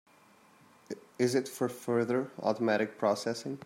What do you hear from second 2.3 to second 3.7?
automatic processing?